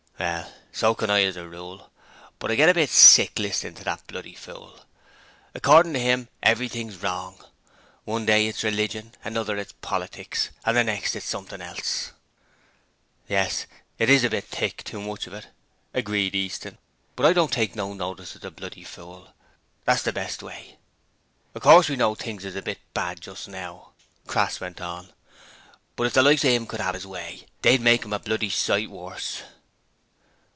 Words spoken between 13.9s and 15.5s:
it is a bit thick; too much of it,'